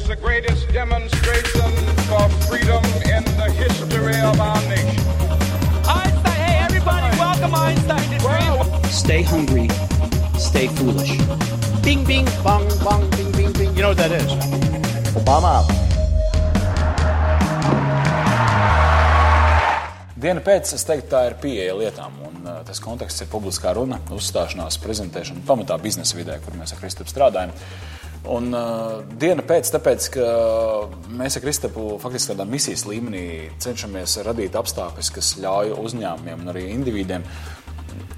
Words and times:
is 0.00 0.08
the 0.08 0.16
greatest 0.16 0.68
demonstration 0.72 1.70
for 2.08 2.28
freedom 2.46 2.82
in 3.14 3.24
the 3.40 3.50
history 3.56 4.18
of 4.20 4.40
our 4.40 4.60
nation. 4.68 5.02
Einstein, 5.88 6.38
hey 6.46 6.58
everybody, 6.60 7.08
welcome 7.18 7.54
Einstein 7.54 8.06
to 8.10 8.18
Dream. 8.18 8.90
Stay 8.90 9.22
hungry, 9.22 9.68
stay 10.38 10.68
foolish. 10.68 11.16
Bing, 11.82 12.04
bing, 12.04 12.26
bong, 12.44 12.66
bong, 12.84 13.08
bing, 13.10 13.32
bing, 13.32 13.52
bing. 13.52 13.74
You 13.74 13.82
know 13.82 13.92
what 13.94 13.98
that 13.98 14.12
is? 14.12 14.30
Obama. 15.16 15.64
Diena 20.18 20.42
pēc, 20.42 20.74
es 20.74 20.82
teiktu, 20.86 21.10
tā 21.12 21.26
ir 21.30 21.38
pieeja 21.42 21.74
lietām. 21.78 22.14
Un, 22.26 22.40
uh, 22.42 22.62
tas 22.66 22.80
konteksts 22.82 23.22
ir 23.22 23.30
publiskā 23.30 23.74
runa, 23.78 24.00
uzstāšanās, 24.14 24.80
prezentēšana, 24.82 25.46
pamatā 25.46 25.78
biznesa 25.82 26.18
vidē, 26.18 26.40
kur 26.42 26.58
mēs 26.58 26.74
ar 26.74 26.82
Kristapu 26.82 27.14
strādājam. 27.14 27.54
Un, 28.26 28.50
uh, 28.52 28.98
diena 29.20 29.44
pēc, 29.46 29.70
tāpēc, 29.72 30.08
ka 30.16 30.24
mēs 31.16 31.38
ar 31.38 31.44
Kristapu 31.44 31.84
faktiski 32.02 32.34
tādā 32.34 32.44
misijas 32.48 32.82
līmenī 32.88 33.22
cenšamies 33.62 34.18
radīt 34.26 34.58
apstākļus, 34.58 35.12
kas 35.14 35.36
ļauj 35.40 35.76
uzņēmumiem 35.78 36.42
un 36.42 36.52
arī 36.52 36.66
individiem 36.74 37.24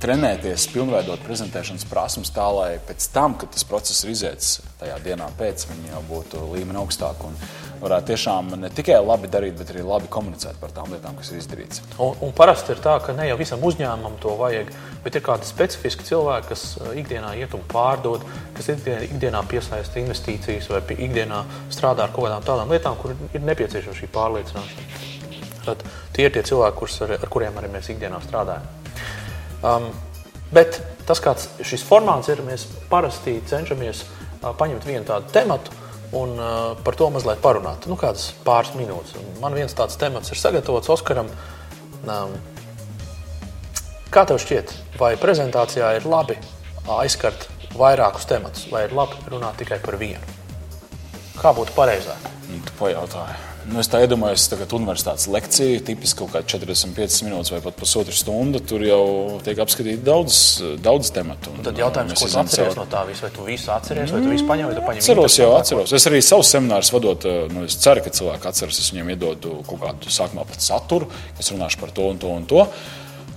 trenēties, 0.00 0.70
pilnveidot 0.72 1.20
prezentēšanas 1.26 1.84
prasības 1.90 2.32
tā, 2.32 2.46
lai 2.56 2.70
pēc 2.88 3.10
tam, 3.12 3.36
kad 3.38 3.52
tas 3.52 3.66
process 3.68 4.04
ir 4.04 4.14
izietis 4.14 4.54
tajā 4.80 4.96
dienā 5.04 5.28
pēc, 5.38 5.66
viņi 5.68 5.92
jau 5.92 6.00
būtu 6.08 6.46
līmeni 6.54 6.80
augstāk 6.80 7.20
un 7.28 7.36
varētu 7.80 8.10
tiešām 8.12 8.52
ne 8.60 8.68
tikai 8.74 8.98
labi 9.00 9.28
darīt, 9.32 9.56
bet 9.58 9.72
arī 9.72 9.82
labi 9.86 10.08
komunicēt 10.12 10.58
par 10.60 10.72
tām 10.76 10.92
lietām, 10.92 11.16
kas 11.18 11.30
ir 11.32 11.40
izdarītas. 11.40 11.82
Un, 11.96 12.12
un 12.26 12.34
parasti 12.36 12.74
ir 12.74 12.82
tā, 12.84 12.98
ka 13.04 13.14
ne 13.16 13.28
jau 13.30 13.38
visam 13.40 13.62
uzņēmumam 13.66 14.18
to 14.22 14.34
vajag, 14.40 14.72
bet 15.04 15.16
ir 15.16 15.24
kādi 15.24 15.48
specifiski 15.48 16.06
cilvēki, 16.10 16.50
kas 16.50 16.64
uh, 16.80 16.92
ikdienā 17.00 17.32
iet 17.40 17.56
un 17.56 17.64
pārdod, 17.70 18.26
kas 18.56 18.70
ikdienā, 18.74 19.42
piesaista 19.48 20.00
investīcijas 20.02 20.68
vai 20.72 20.82
ikdienā 20.96 21.40
strādā 21.72 22.04
ar 22.04 22.14
kaut 22.14 22.28
kādām 22.28 22.44
tādām 22.46 22.74
lietām, 22.74 23.00
kur 23.00 23.16
ir 23.16 23.48
nepieciešama 23.48 23.96
šī 23.96 24.10
pārliecināšana. 24.12 24.88
Tad 25.64 25.84
tie 26.16 26.28
ir 26.28 26.36
tie 26.36 26.44
cilvēki, 26.52 26.78
kurus, 26.78 27.00
ar, 27.06 27.16
ar 27.16 27.32
kuriem 27.32 27.58
arī 27.60 27.72
mēs 27.72 27.90
ikdienā 27.92 28.20
strādājam. 28.24 28.68
Um, 29.60 29.90
bet 30.52 30.80
tas, 31.08 31.20
kāds 31.20 31.50
šis 31.64 31.84
formāts 31.84 32.28
ir, 32.32 32.40
mēs 32.44 32.66
parasti 32.92 33.40
cenšamies 33.48 34.04
uh, 34.04 34.52
paņemt 34.56 34.88
vienu 34.88 35.04
tādu 35.08 35.32
tematu 35.32 35.79
un 36.16 36.34
uh, 36.38 36.76
par 36.84 36.96
to 36.98 37.10
mazliet 37.12 37.42
parunāt. 37.42 37.86
Nu, 37.90 37.98
kādas 38.00 38.30
pāris 38.46 38.72
minūtes. 38.78 39.18
Man 39.42 39.54
viens 39.56 39.74
tāds 39.76 39.98
temats 40.00 40.32
ir 40.32 40.40
sagatavots 40.40 40.90
Oskaram. 40.90 41.30
Um, 42.06 42.34
kā 44.10 44.24
tev 44.26 44.40
šķiet, 44.42 44.74
vai 44.98 45.14
prezentācijā 45.20 45.92
ir 45.98 46.08
labi 46.08 46.38
aizskart 46.90 47.46
vairākus 47.76 48.26
tematus, 48.26 48.66
vai 48.72 48.86
ir 48.88 48.96
labi 48.96 49.20
runāt 49.30 49.60
tikai 49.60 49.78
par 49.84 50.00
vienu? 50.00 50.38
Kā 51.38 51.54
būtu 51.56 51.76
pareizāk? 51.76 52.26
Nu, 52.50 52.58
tu 52.66 52.74
pajautāji. 52.80 53.49
Nu, 53.68 53.76
es 53.82 53.90
tā 53.92 54.00
iedomājos, 54.04 54.46
ka 54.56 54.66
universitātes 54.76 55.26
lekcija, 55.30 55.82
tipiski 55.84 56.22
kaut 56.22 56.32
kāda 56.32 56.48
45 56.48 57.26
minūtes 57.26 57.52
vai 57.52 57.60
pat 57.64 57.76
pusotra 57.78 58.14
stunda, 58.16 58.60
tur 58.64 58.84
jau 58.86 59.02
tiek 59.44 59.60
apskatīti 59.60 60.00
daudz, 60.06 60.38
daudz 60.82 61.12
tematu. 61.14 61.52
Un 61.58 61.66
tad 61.66 61.78
jautājums, 61.78 62.16
ko 62.16 62.30
tu 62.30 62.40
atceries 62.40 62.78
no 62.78 62.86
tā 62.90 63.04
visa? 63.08 63.26
Vai 63.26 63.32
tu 63.36 63.44
visu 63.46 63.74
atceries, 63.74 64.14
vai 64.14 64.22
tu 64.24 64.32
visu 64.32 64.48
paņem, 64.48 64.70
vai 64.70 64.78
tu 64.78 64.86
paņem? 64.86 65.02
Atceros, 65.04 65.36
jau 65.42 65.50
atceros. 65.58 65.92
Es 65.98 66.08
arī 66.08 66.22
savus 66.24 66.54
seminārus 66.54 66.92
vadot, 66.94 67.28
nu, 67.52 67.66
es 67.68 67.76
ceru, 67.84 68.06
ka 68.06 68.14
cilvēki 68.16 68.50
atceras, 68.50 68.80
es 68.80 68.90
viņiem 68.94 69.12
iedodu 69.16 69.60
kaut 69.68 69.84
kādu 69.84 70.14
sākumā 70.16 70.48
pat 70.48 70.64
saturu, 70.64 71.10
es 71.38 71.52
runāšu 71.52 71.84
par 71.84 71.92
to 71.94 72.08
un 72.14 72.22
to 72.22 72.32
un 72.32 72.48
to. 72.48 72.64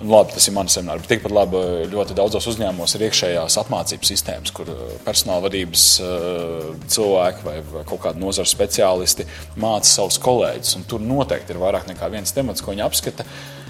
Labi, 0.01 0.33
tas 0.35 0.47
ir 0.49 0.55
mans 0.55 0.73
seminārs, 0.75 1.05
tikpat 1.07 1.31
labi 1.31 1.59
ļoti 1.91 2.15
daudzos 2.17 2.47
uzņēmumos 2.51 2.95
ir 2.97 3.05
iekšējās 3.07 3.57
apmācības 3.61 4.09
sistēmas, 4.11 4.51
kur 4.55 4.67
personāla 5.05 5.45
vadības 5.45 5.85
cilvēki 6.91 7.45
vai, 7.45 7.57
kaut 7.87 8.01
kādi 8.03 8.23
nozara 8.23 8.49
speciālisti 8.49 9.27
māca 9.59 9.87
savus 9.87 10.19
kolēģus. 10.23 10.79
Tur 10.89 11.03
noteikti 11.03 11.55
ir 11.55 11.61
vairāk 11.61 11.87
nekā 11.91 12.09
viens 12.11 12.35
temats, 12.35 12.63
ko 12.63 12.73
viņi 12.73 12.83
apskata. 12.87 13.27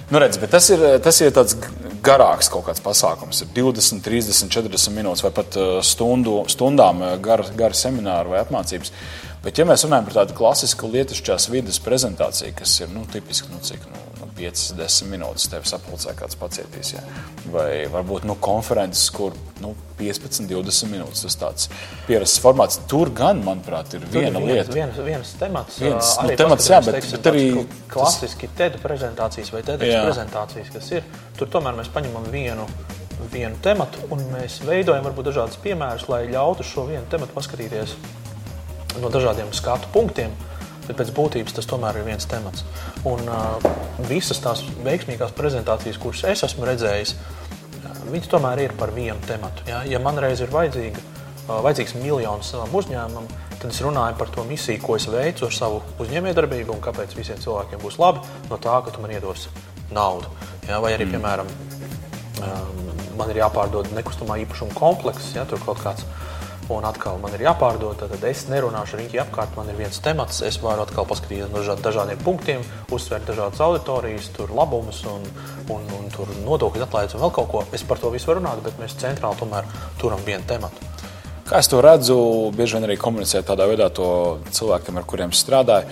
Nu, 0.09 0.19
redz, 0.19 0.39
tas 0.51 0.69
ir, 0.73 0.81
tas 1.03 1.19
ir 1.23 1.31
tāds 1.33 1.55
garāks 2.03 2.49
kaut 2.51 2.67
kāds 2.67 2.81
pasākums. 2.83 3.43
Ir 3.45 3.53
20, 3.55 4.01
30, 4.05 4.49
40 4.51 4.95
minūtes 4.97 5.23
vai 5.25 5.31
pat 5.35 5.55
stundu, 5.85 6.41
stundām 6.51 7.01
gara, 7.23 7.45
gara 7.57 7.77
semināra 7.77 8.29
vai 8.29 8.41
apmācības. 8.43 8.91
Bet, 9.43 9.59
ja 9.59 9.65
mēs 9.67 9.83
runājam 9.83 10.05
par 10.07 10.21
tādu 10.21 10.35
klasisku 10.37 10.87
lietušķās 10.93 11.49
vidas 11.51 11.79
prezentāciju, 11.83 12.53
kas 12.55 12.77
ir 12.79 12.91
nu, 12.93 13.03
tipiski 13.11 13.51
nu, 13.51 13.59
cik, 13.65 13.81
nu, 13.91 14.03
5, 14.37 14.61
10 14.79 15.09
minūtes 15.11 15.49
tevi 15.51 15.67
sapulcē 15.69 16.13
kāds 16.17 16.37
pacietīs. 16.39 16.93
Jā. 16.95 17.01
Vai 17.53 17.83
varbūt 17.91 18.25
nu, 18.27 18.35
konferences, 18.43 19.03
kur 19.13 19.35
nu, 19.61 19.73
15, 19.99 20.47
20 20.49 20.89
minūtes 20.91 21.25
tas 21.27 21.37
tāds 21.41 21.67
pierasts 22.07 22.41
formāts. 22.43 22.79
Tur 22.89 23.11
gan, 23.15 23.43
manuprāt, 23.45 23.93
ir 23.97 24.07
viena 24.13 24.39
Tur 24.39 24.47
lieta. 24.47 24.73
Viens, 24.75 24.97
viens 25.05 25.35
temats, 25.39 25.77
Viens, 25.83 26.15
arī 26.23 26.33
nu, 26.33 26.39
temats, 26.43 26.71
jā, 26.71 26.81
bet- 26.87 26.97
teiksim, 26.97 27.17
bet 27.19 27.31
arī 27.33 27.45
tāds 27.51 27.85
klasiski 27.93 28.51
TED 28.57 28.79
prezentācijas 28.83 29.53
vai 29.53 29.63
TED 29.67 29.85
prezentācijas, 29.91 30.73
kas 30.73 30.91
ir. 30.97 31.05
Tur 31.37 31.51
tomēr 31.53 31.77
mēs 31.77 31.91
paņemam 31.93 32.31
vienu, 32.33 32.65
vienu 33.31 33.59
tematu 33.63 34.07
un 34.11 34.25
mēs 34.33 34.61
veidojam 34.65 35.05
varbūt 35.11 35.29
dažādus 35.29 35.61
piemērus, 35.63 36.09
lai 36.09 36.25
ļautu 36.31 36.65
šo 36.67 36.87
vienu 36.89 37.05
tematu 37.11 37.35
paskatīties 37.37 37.95
no 39.01 39.11
dažādiem 39.13 39.53
skatu 39.55 39.89
punktiem. 39.93 40.33
Bet 40.83 40.97
pēc 40.99 41.13
būtības 41.15 41.55
tas 41.55 41.67
tomēr 41.69 42.01
ir 42.01 42.07
viens 42.09 42.27
temats. 42.27 42.65
Un 43.07 43.23
uh, 43.31 43.63
visas 44.09 44.41
tās 44.43 44.65
veiksmīgās 44.83 45.31
prezentācijas, 45.37 45.99
kuras 46.01 46.25
es 46.27 46.43
esmu 46.43 46.67
redzējis, 46.67 47.15
viņas 48.11 48.31
tomēr 48.33 48.65
ir 48.65 48.75
par 48.75 48.91
vienu 48.91 49.15
tematu. 49.27 49.63
Ja, 49.69 49.79
ja 49.87 50.01
man 50.03 50.19
reiz 50.19 50.43
ir 50.43 50.51
vajadzīga, 50.51 50.99
uh, 50.99 51.61
vajadzīgs 51.63 51.95
miljons 52.01 52.51
savam 52.51 52.75
uzņēmumam, 52.75 53.31
tad 53.53 53.69
es 53.71 53.79
runāju 53.85 54.19
par 54.19 54.33
to 54.35 54.43
misiju, 54.49 54.83
ko 54.83 54.99
es 54.99 55.07
veicu 55.07 55.47
ar 55.47 55.55
savu 55.55 55.79
uzņēmējdarbību 56.03 56.75
un 56.75 56.83
kāpēc 56.83 57.15
visiem 57.15 57.39
cilvēkiem 57.39 57.79
būs 57.79 58.01
labi 58.03 58.25
no 58.49 58.59
tā, 58.59 58.75
ka 58.83 58.91
tu 58.91 58.99
man 58.99 59.15
iedos 59.15 59.47
naudu. 59.95 60.27
Ja, 60.67 60.83
vai 60.83 60.97
arī, 60.97 61.07
mm. 61.07 61.15
piemēram, 61.15 61.55
man 63.17 63.31
ir 63.31 63.39
jāpārdod 63.43 63.91
nekustamā 63.95 64.39
īpašuma 64.43 64.75
komplekss, 64.77 65.33
ja 65.37 65.45
tur 65.49 65.61
kaut 65.63 65.81
kāds. 65.83 66.05
Un 66.71 66.85
atkal 66.87 67.17
man 67.19 67.33
ir 67.35 67.41
jāpārdod, 67.43 67.99
tad 67.99 68.23
es 68.29 68.45
nerunāšu 68.47 68.95
riņķi 69.01 69.19
apkārt. 69.25 69.57
Man 69.57 69.67
ir 69.67 69.75
viens 69.81 69.99
temats, 70.03 70.39
es 70.47 70.61
varu 70.63 70.85
atkal 70.85 71.07
paskatīties 71.09 71.51
no 71.51 71.59
dažād, 71.59 71.81
dažādiem 71.83 72.21
punktiem, 72.23 72.63
uzsvērt 72.95 73.27
dažādas 73.27 73.59
auditorijas, 73.65 74.29
tur 74.37 74.53
labumus 74.55 75.01
un, 75.11 75.27
un, 75.75 75.83
un 75.97 76.07
tur 76.13 76.31
nodokļu 76.45 76.85
atlaides 76.87 77.17
un 77.17 77.25
vēl 77.25 77.33
kaut 77.35 77.51
ko. 77.51 77.65
Es 77.75 77.83
par 77.83 77.99
to 77.99 78.13
visu 78.13 78.31
varu 78.31 78.39
runāt, 78.39 78.63
bet 78.63 78.79
mēs 78.79 78.95
centrāli 79.01 79.41
tomēr 79.41 79.67
turam 79.99 80.23
vienu 80.23 80.47
tematu. 80.47 80.87
Kā 81.43 81.59
es 81.59 81.67
to 81.67 81.81
redzu, 81.83 82.15
bieži 82.55 82.77
vien 82.77 82.87
arī 82.87 82.95
komunicēju 83.01 83.43
tādā 83.49 83.67
veidā 83.67 83.89
to 83.91 84.07
cilvēkiem, 84.55 84.95
ar 85.01 85.07
kuriem 85.09 85.35
strādāju. 85.35 85.91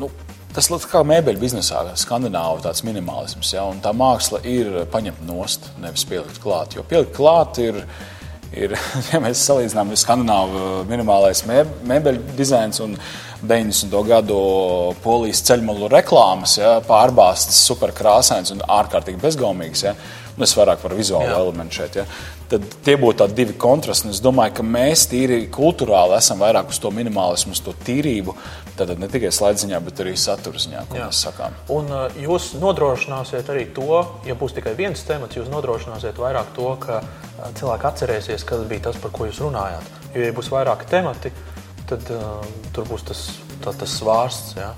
Nu, 0.00 0.08
tas 0.56 0.70
ir 0.72 0.88
kā 0.88 1.04
mēbeļu 1.04 1.42
biznesā, 1.42 1.82
skandināvu 2.00 2.64
tāds 2.64 2.80
minimālisms. 2.88 3.52
Ja? 3.52 3.66
Tā 3.84 3.92
māksla 3.92 4.40
ir 4.48 4.86
paņemt 4.90 5.20
nost, 5.28 5.68
nevis 5.84 6.06
pielikt 6.08 6.40
klāt. 6.40 6.78
Jo 6.78 6.86
pielikt 6.88 7.12
klāt 7.16 7.60
ir, 7.60 7.82
ir 8.56 8.74
ja 9.12 9.20
mēs 9.22 9.44
salīdzinām 9.48 9.92
skandināvu 9.98 10.84
minimālais 10.90 11.44
mē- 11.48 11.66
mēbeļu 11.90 12.36
dizains 12.38 12.80
un 12.84 12.96
90. 13.44 13.94
gadu 14.08 14.36
polijas 15.04 15.42
ceļmalu 15.44 15.90
reklāmas, 15.92 16.56
ja? 16.60 16.78
pārbāztas, 16.86 17.58
superkrāsains 17.68 18.54
un 18.54 18.62
ārkārtīgi 18.64 19.20
bezgaumīgs. 19.20 19.84
Ja? 19.84 19.94
Nu, 20.34 20.42
es 20.42 20.54
vairāk 20.58 20.80
par 20.82 20.94
vizuālo 20.98 21.28
Jā. 21.30 21.36
elementu 21.38 21.78
šeit. 21.78 21.96
Ja? 22.00 22.04
Tad 22.50 22.64
tie 22.84 22.96
būtu 22.98 23.20
tādi 23.22 23.36
divi 23.38 23.54
kontrasti. 23.58 24.08
un 24.08 24.14
Es 24.14 24.20
domāju, 24.22 24.56
ka 24.58 24.64
mēs 24.66 25.06
tīri 25.10 25.44
kultūrāli 25.54 26.16
esam 26.18 26.42
vairāk 26.42 26.72
uz 26.74 26.80
to 26.82 26.90
minimālismu, 26.90 27.54
uz 27.54 27.62
to 27.62 27.74
tīrību. 27.86 28.34
Tad 28.74 28.90
ne 28.98 29.08
tikai 29.10 29.30
slēdziņā, 29.30 29.78
bet 29.86 30.02
arī 30.02 30.16
satura 30.18 30.58
ziņā, 30.58 30.82
ko 30.90 30.98
Jā. 30.98 31.06
mēs 31.06 31.22
sakām. 31.28 31.54
Un 31.70 31.86
uh, 31.94 32.18
jūs 32.18 32.52
nodrošināsiet 32.58 33.50
arī 33.54 33.68
to, 33.76 34.02
ja 34.26 34.34
būs 34.34 34.56
tikai 34.58 34.74
viens 34.74 35.06
temats, 35.06 35.38
jūs 35.38 35.50
nodrošināsiet 35.52 36.18
vairāk 36.18 36.50
to, 36.58 36.66
ka 36.82 36.98
uh, 37.04 37.46
cilvēki 37.54 37.90
atcerēsies, 37.92 38.46
kas 38.48 38.66
bija 38.66 38.88
tas, 38.90 38.98
par 38.98 39.14
ko 39.14 39.30
jūs 39.30 39.38
runājāt. 39.44 39.86
Jo, 40.16 40.26
ja 40.26 40.34
būs 40.34 40.50
vairāki 40.50 40.90
temati, 40.90 41.30
tad 41.86 42.10
uh, 42.10 42.42
tur 42.74 42.90
būs 42.90 43.06
tas, 43.06 43.24
tā, 43.62 43.70
tas 43.70 43.98
svārsts. 44.00 44.58
Ja? 44.58 44.74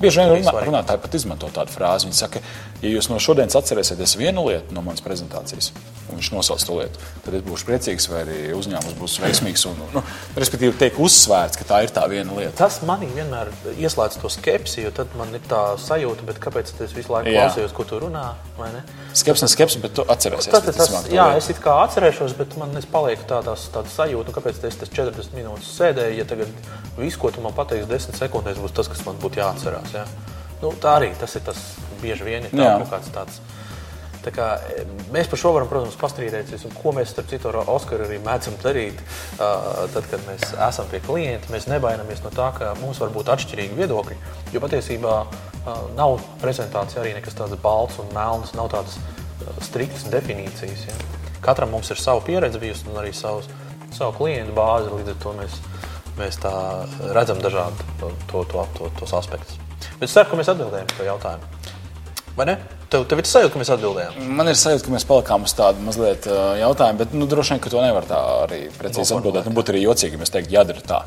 Bieži 0.00 0.22
vien 0.22 0.30
runā, 0.32 0.52
runātāji 0.64 1.02
pat 1.02 1.14
izmanto 1.18 1.50
tādu 1.52 1.74
frāzi. 1.74 2.08
Viņi 2.08 2.16
saka, 2.16 2.40
ja 2.80 2.92
jūs 2.92 3.10
no 3.12 3.18
šodienas 3.20 3.56
atcerēsieties 3.60 4.16
vienu 4.16 4.46
lietu 4.46 4.76
no 4.76 4.84
manas 4.86 5.04
prezentācijas, 5.04 5.70
un 6.08 6.16
viņš 6.16 6.30
nosauc 6.32 6.64
to 6.64 6.78
lietu, 6.78 7.02
tad 7.26 7.36
es 7.36 7.44
būšu 7.44 7.68
priecīgs, 7.68 8.08
vai 8.08 8.22
arī 8.24 8.38
uzņēmums 8.56 8.96
būs 9.00 9.18
veiksmīgs. 9.24 9.66
Un, 9.68 9.82
nu, 9.94 10.04
respektīvi, 10.40 10.72
tiek 10.80 10.96
uzsvērts, 11.04 11.60
ka 11.60 11.68
tā 11.68 11.82
ir 11.84 11.92
tā 11.96 12.06
viena 12.08 12.38
lieta. 12.38 12.56
Tas 12.62 12.80
manī 12.88 13.10
vienmēr 13.12 13.52
ieslēdz 13.76 14.22
to 14.22 14.32
skepsi, 14.32 14.86
jo 14.86 14.94
tad 14.96 15.12
man 15.20 15.36
ir 15.36 15.44
tā 15.50 15.64
sajūta, 15.80 16.24
bet 16.30 16.40
kāpēc 16.40 16.72
es 16.80 16.96
visu 16.96 17.12
laiku 17.12 17.34
Jā. 17.34 17.50
klausījos, 17.50 17.76
ko 17.76 17.88
tu 17.88 18.00
runā? 18.06 18.30
vai 18.60 18.70
ne? 18.72 18.82
Skepsis, 19.16 19.78
bet 19.82 19.94
tu 19.96 20.04
atcerēsies. 20.04 20.50
Tas, 20.52 20.66
tas, 20.76 20.92
to 20.92 21.14
jā, 21.14 21.26
lietu. 21.32 21.40
es 21.40 21.48
it 21.52 21.60
kā 21.64 21.76
atcerēšos, 21.86 22.36
bet 22.38 22.56
man 22.60 22.76
tādās, 23.30 23.66
tādas 23.74 23.96
sajūta, 23.96 24.28
nu, 24.28 24.36
kāpēc 24.36 24.60
es 24.68 24.78
tas 24.80 24.92
40 24.92 25.34
minūtes 25.36 25.72
sēdēju, 25.78 26.18
ja 26.20 26.26
tagad 26.28 26.52
viss, 26.98 27.18
ko 27.20 27.32
tu 27.34 27.42
man 27.44 27.56
pateiksi 27.56 27.88
10 27.90 28.20
sekundēs, 28.20 28.60
būs 28.60 28.76
tas, 28.76 28.90
kas 28.90 29.02
man 29.06 29.18
būtu 29.22 29.40
jāatcerās. 29.40 29.89
Jā. 29.94 30.04
Nu, 30.60 30.74
tā 30.76 30.98
arī 30.98 31.14
tas 31.18 31.34
ir 31.38 31.44
tas 31.46 31.60
bieži 32.02 32.26
vien 32.26 32.44
ir 32.44 32.52
tā, 32.52 32.66
kaut 32.80 32.90
kāds 32.92 33.12
tāds. 33.14 33.40
Tā 34.20 34.32
kā, 34.36 34.46
e, 34.68 34.82
mēs 35.14 35.30
par 35.32 35.40
šo 35.40 35.52
varam, 35.54 35.68
protams, 35.70 35.96
pastrīdēties, 36.00 36.66
un 36.68 36.74
ko 36.76 36.92
mēs, 36.96 37.14
starp 37.14 37.30
citu, 37.30 37.48
ar 37.48 37.70
Oskaru 37.72 38.04
arī 38.04 38.18
mēdzam 38.20 38.58
darīt. 38.60 39.00
Uh, 39.40 39.86
tad, 39.94 40.04
kad 40.12 40.20
mēs 40.26 40.50
esam 40.68 40.90
pie 40.90 41.00
klienta, 41.04 41.48
mēs 41.54 41.70
nebaidāmies 41.70 42.20
no 42.26 42.32
tā, 42.34 42.50
ka 42.56 42.74
mums 42.82 43.00
var 43.00 43.14
būt 43.14 43.30
atšķirīgi 43.32 43.78
viedokļi. 43.78 44.18
Jo 44.52 44.60
patiesībā 44.60 45.14
uh, 45.24 45.70
nav 45.96 46.18
prezentācija 46.42 47.00
arī 47.00 47.14
nekas 47.16 47.38
tāds 47.38 47.56
balts 47.64 47.96
un 48.02 48.12
melns, 48.16 48.52
nav 48.58 48.68
tādas 48.74 48.98
uh, 49.00 49.56
striktas 49.64 50.04
definīcijas. 50.12 50.84
Ja? 50.90 51.00
Katram 51.40 51.72
mums 51.72 51.88
ir 51.88 52.02
sava 52.02 52.20
pieredze 52.26 52.60
bijusi 52.60 52.90
un 52.92 53.00
arī 53.00 53.14
savs, 53.16 53.48
savu 53.96 54.18
klientu 54.20 54.52
bāzi. 54.58 54.92
Līdz 54.98 55.14
ar 55.14 55.18
to 55.24 55.34
mēs, 55.40 55.56
mēs 56.20 56.42
redzam 57.16 57.40
dažādi 57.40 57.88
to, 58.02 58.12
to, 58.28 58.44
to, 58.52 58.68
to, 58.76 58.92
tos 59.00 59.16
aspektus. 59.16 59.69
Es 60.00 60.14
ceru, 60.16 60.30
ka 60.30 60.38
mēs 60.40 60.48
atbildējam 60.52 60.92
šo 60.96 61.06
jautājumu. 61.06 61.48
Vai 62.38 62.46
ne? 62.48 62.54
Tev, 62.90 63.04
tev 63.10 63.20
ir 63.20 63.26
sajūta, 63.28 63.52
ka 63.54 63.60
mēs 63.60 63.70
atbildējām. 63.74 64.16
Man 64.38 64.48
ir 64.50 64.56
sajūta, 64.58 64.86
ka 64.86 64.92
mēs 64.94 65.04
palikām 65.06 65.44
uz 65.46 65.52
tādu 65.58 65.82
mazliet 65.84 66.26
jautājumu, 66.60 66.98
bet 67.02 67.12
nu, 67.14 67.26
droši 67.30 67.54
vien, 67.54 67.60
ka 67.62 67.70
to 67.74 67.82
nevar 67.84 68.06
tā 68.08 68.20
arī 68.46 68.60
precīzi 68.78 69.14
atbildēt. 69.18 69.46
Nu, 69.50 69.54
būtu 69.58 69.74
arī 69.74 69.82
jocīgi, 69.84 70.16
ja 70.16 70.22
mēs 70.22 70.32
teiktu, 70.34 70.54
jādara 70.56 70.82
tā. 70.86 71.00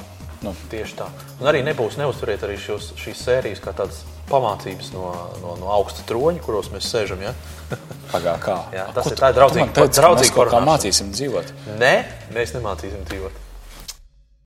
Nu, 0.43 0.51
Tieši 0.71 0.97
tā. 0.99 1.07
Un 1.39 1.47
arī 1.47 1.61
nebūs 1.63 1.95
neuzturiet 1.99 2.41
arī 2.43 2.57
šos, 2.59 2.89
šīs 2.99 3.21
sērijas 3.25 3.61
kā 3.63 3.71
tādas 3.75 4.01
pamācības 4.29 4.89
no, 4.95 5.11
no, 5.41 5.55
no 5.61 5.69
augsta 5.75 6.03
troņa, 6.07 6.41
kuros 6.43 6.67
mēs 6.73 6.89
sēžam. 6.91 7.23
Ja? 7.23 7.31
pagā 8.13 8.35
kā. 8.43 8.57
Jā, 8.75 8.89
tas 8.95 9.07
Ko 9.07 9.13
ir 9.13 9.17
tu- 9.17 9.23
tā 9.23 9.31
ir 9.31 9.37
draudzīga- 9.39 9.87
draudzīga 9.99 10.45
mēs 10.51 10.67
mācīsim 10.69 11.13
dzīvot. 11.15 11.53
Nē, 11.79 11.93
mēs 12.35 12.53
nemācīsim 12.59 13.07
dzīvot. 13.07 13.39